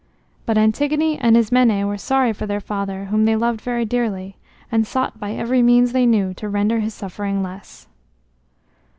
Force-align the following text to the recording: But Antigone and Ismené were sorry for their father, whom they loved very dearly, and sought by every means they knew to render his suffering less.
But 0.47 0.57
Antigone 0.57 1.19
and 1.19 1.35
Ismené 1.37 1.85
were 1.85 1.95
sorry 1.95 2.33
for 2.33 2.47
their 2.47 2.59
father, 2.59 3.05
whom 3.05 3.25
they 3.25 3.35
loved 3.35 3.61
very 3.61 3.85
dearly, 3.85 4.35
and 4.71 4.87
sought 4.87 5.19
by 5.19 5.33
every 5.33 5.61
means 5.61 5.91
they 5.91 6.07
knew 6.07 6.33
to 6.33 6.49
render 6.49 6.79
his 6.79 6.95
suffering 6.95 7.43
less. 7.43 7.87